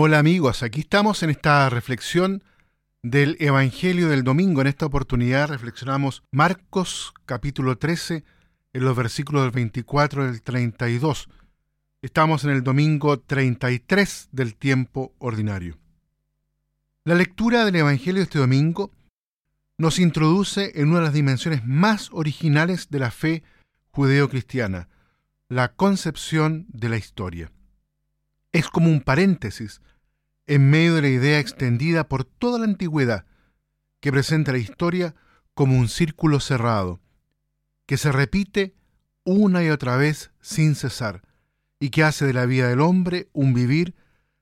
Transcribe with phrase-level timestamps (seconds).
[0.00, 2.44] Hola amigos, aquí estamos en esta reflexión
[3.02, 4.60] del Evangelio del Domingo.
[4.60, 8.22] En esta oportunidad reflexionamos Marcos capítulo 13
[8.74, 11.28] en los versículos del 24 al 32.
[12.00, 15.78] Estamos en el domingo 33 del tiempo ordinario.
[17.04, 18.92] La lectura del Evangelio de este domingo
[19.78, 23.42] nos introduce en una de las dimensiones más originales de la fe
[23.90, 24.88] judeocristiana,
[25.48, 27.50] la concepción de la historia
[28.52, 29.80] es como un paréntesis
[30.46, 33.26] en medio de la idea extendida por toda la antigüedad
[34.00, 35.14] que presenta la historia
[35.54, 37.00] como un círculo cerrado,
[37.86, 38.74] que se repite
[39.24, 41.22] una y otra vez sin cesar,
[41.80, 43.94] y que hace de la vida del hombre un vivir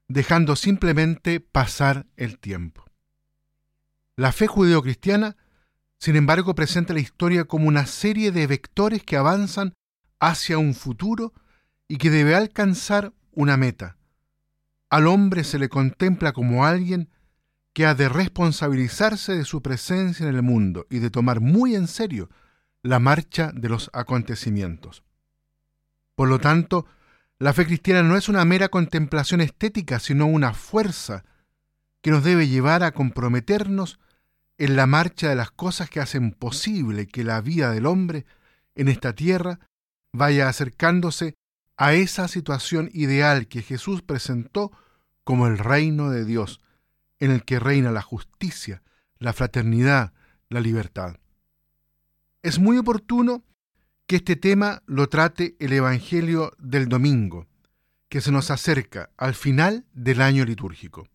[0.09, 2.85] dejando simplemente pasar el tiempo.
[4.15, 5.37] La fe judeocristiana,
[5.99, 9.75] sin embargo, presenta la historia como una serie de vectores que avanzan
[10.21, 11.35] hacia un futuro
[11.89, 13.97] y que debe alcanzar una meta.
[14.91, 17.11] Al hombre se le contempla como alguien
[17.73, 21.87] que ha de responsabilizarse de su presencia en el mundo y de tomar muy en
[21.87, 22.31] serio
[22.83, 25.05] la marcha de los acontecimientos.
[26.15, 26.87] Por lo tanto,
[27.39, 31.25] la fe cristiana no es una mera contemplación estética, sino una fuerza
[32.01, 33.99] que nos debe llevar a comprometernos
[34.57, 38.25] en la marcha de las cosas que hacen posible que la vida del hombre
[38.75, 39.59] en esta tierra
[40.13, 41.35] vaya acercándose
[41.77, 44.73] a esa situación ideal que Jesús presentó
[45.25, 46.61] como el reino de Dios,
[47.19, 48.83] en el que reina la justicia,
[49.19, 50.13] la fraternidad,
[50.49, 51.17] la libertad.
[52.43, 53.45] Es muy oportuno
[54.07, 57.49] que este tema lo trate el Evangelio del domingo,
[58.09, 61.09] que se nos acerca al final del año litúrgico.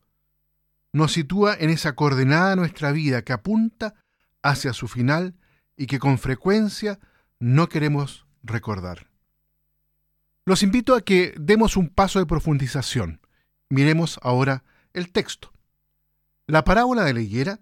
[0.91, 3.93] Nos sitúa en esa coordenada nuestra vida que apunta
[4.43, 5.35] hacia su final
[5.77, 6.99] y que con frecuencia
[7.39, 9.10] no queremos recordar.
[10.45, 13.21] Los invito a que demos un paso de profundización.
[13.69, 15.53] Miremos ahora el texto.
[16.47, 17.59] La parábola de la higuera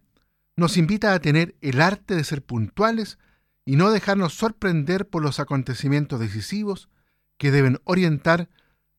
[0.55, 3.17] nos invita a tener el arte de ser puntuales
[3.65, 6.89] y no dejarnos sorprender por los acontecimientos decisivos
[7.37, 8.49] que deben orientar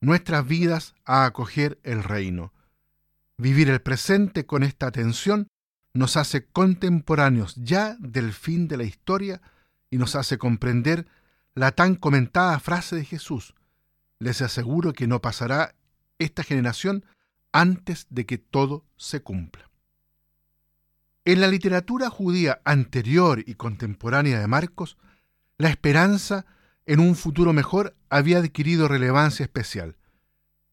[0.01, 2.53] nuestras vidas a acoger el reino.
[3.37, 5.49] Vivir el presente con esta atención
[5.95, 9.41] nos hace contemporáneos ya del fin de la historia
[9.91, 11.07] y nos hace comprender
[11.55, 13.55] la tan comentada frase de Jesús,
[14.21, 15.75] les aseguro que no pasará
[16.19, 17.05] esta generación
[17.53, 19.69] antes de que todo se cumpla.
[21.25, 24.97] En la literatura judía anterior y contemporánea de Marcos,
[25.59, 26.47] la esperanza
[26.87, 29.97] en un futuro mejor había adquirido relevancia especial.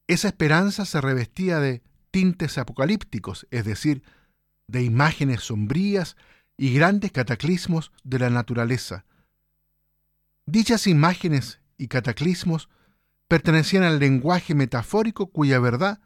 [0.08, 1.82] Esa esperanza se revestía de
[2.12, 4.04] tintes apocalípticos, es decir,
[4.68, 6.16] de imágenes sombrías
[6.58, 9.06] y grandes cataclismos de la naturaleza.
[10.46, 12.70] Dichas imágenes y cataclismos
[13.28, 16.00] pertenecían al lenguaje metafórico cuya verdad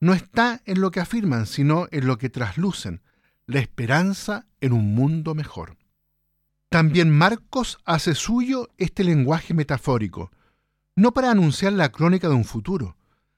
[0.00, 3.02] no está en lo que afirman, sino en lo que traslucen,
[3.46, 5.76] la esperanza en un mundo mejor.
[6.68, 10.32] También Marcos hace suyo este lenguaje metafórico,
[10.96, 12.96] no para anunciar la crónica de un futuro,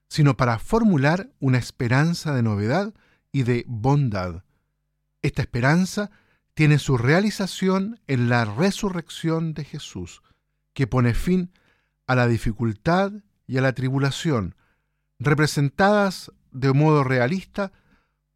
[0.09, 2.95] sino para formular una esperanza de novedad
[3.33, 4.45] y de bondad.
[5.23, 6.11] Esta esperanza
[6.55, 10.23] tiene su realización en la resurrección de Jesús,
[10.73, 11.53] que pone fin
[12.07, 13.13] a la dificultad
[13.47, 14.55] y a la tribulación,
[15.19, 17.73] representadas de modo realista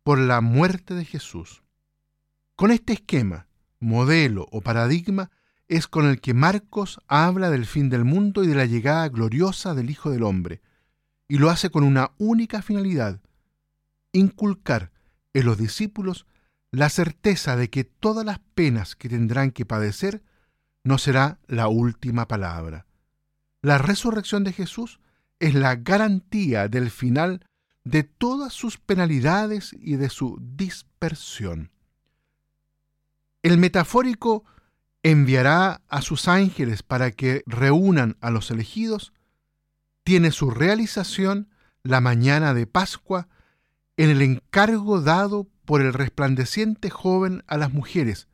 [0.03, 1.63] por la muerte de Jesús.
[2.57, 3.47] Con este esquema,
[3.79, 5.31] modelo o paradigma,
[5.69, 9.75] es con el que Marcos habla del fin del mundo y de la llegada gloriosa
[9.75, 10.63] del Hijo del Hombre,
[11.29, 13.21] y lo hace con una única finalidad,
[14.13, 14.91] inculcar
[15.33, 16.27] en los discípulos
[16.73, 20.23] la certeza de que todas las penas que tendrán que padecer
[20.83, 22.87] no será la última palabra.
[23.63, 25.01] La resurrección de Jesús
[25.39, 27.45] es la garantía del final
[27.85, 31.71] de todas sus penalidades y de su dispersión.
[33.43, 34.45] El metafórico
[35.03, 39.13] enviará a sus ángeles para que reúnan a los elegidos,
[40.05, 41.49] tiene su realización
[41.83, 43.29] la mañana de Pascua
[43.97, 48.29] en el encargo dado por el resplandeciente joven a las mujeres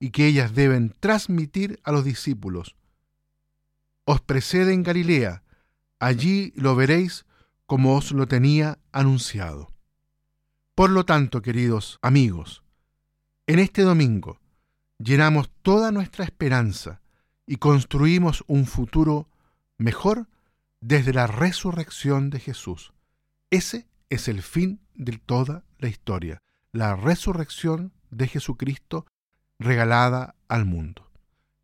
[0.00, 2.77] y que ellas deben transmitir a los discípulos
[4.10, 5.42] os precede en Galilea,
[5.98, 7.26] allí lo veréis
[7.66, 9.70] como os lo tenía anunciado.
[10.74, 12.62] Por lo tanto, queridos amigos,
[13.46, 14.40] en este domingo
[14.96, 17.02] llenamos toda nuestra esperanza
[17.46, 19.28] y construimos un futuro
[19.76, 20.26] mejor
[20.80, 22.94] desde la resurrección de Jesús.
[23.50, 26.40] Ese es el fin de toda la historia,
[26.72, 29.04] la resurrección de Jesucristo
[29.58, 31.07] regalada al mundo.